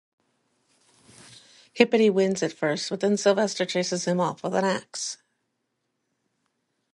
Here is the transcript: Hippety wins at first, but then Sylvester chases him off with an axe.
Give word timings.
Hippety 1.77 2.09
wins 2.11 2.41
at 2.41 2.51
first, 2.51 2.89
but 2.89 3.01
then 3.01 3.17
Sylvester 3.17 3.67
chases 3.67 4.05
him 4.05 4.19
off 4.19 4.41
with 4.41 4.55
an 4.55 4.65
axe. 4.65 5.19